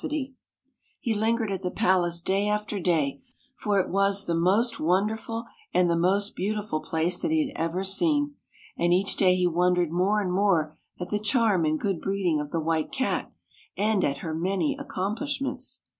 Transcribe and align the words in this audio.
65] 0.01 0.33
FAVORITE 1.05 1.13
FAIRY 1.13 1.13
TALES 1.13 1.13
RETOLD 1.13 1.15
He 1.15 1.21
lingered 1.21 1.51
at 1.53 1.61
the 1.61 1.79
palace 1.79 2.21
day 2.21 2.47
after 2.47 2.79
day, 2.79 3.21
for 3.55 3.79
it 3.79 3.89
was 3.89 4.25
the 4.25 4.33
most 4.33 4.79
wonderful 4.79 5.45
and 5.75 5.87
the 5.87 5.95
most 5.95 6.35
beautiful 6.35 6.79
place 6.81 7.21
that 7.21 7.29
he 7.29 7.53
ever 7.55 7.81
had 7.81 7.85
seen, 7.85 8.33
and 8.75 8.93
each 8.95 9.15
day 9.15 9.35
he 9.35 9.45
wondered 9.45 9.91
more 9.91 10.19
and 10.19 10.33
more 10.33 10.75
at 10.99 11.09
the 11.11 11.19
charm 11.19 11.65
and 11.65 11.79
good 11.79 12.01
breeding 12.01 12.39
of 12.39 12.49
the 12.49 12.59
White 12.59 12.91
Cat, 12.91 13.31
and 13.77 14.03
at 14.03 14.17
her 14.25 14.33
many 14.33 14.75
accomplishments. 14.79 15.81